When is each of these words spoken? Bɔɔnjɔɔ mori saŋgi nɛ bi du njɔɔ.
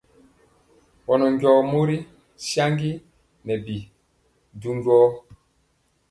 Bɔɔnjɔɔ 1.05 1.59
mori 1.71 1.97
saŋgi 2.47 2.91
nɛ 3.45 3.53
bi 3.65 3.77
du 4.59 4.69
njɔɔ. 4.77 5.07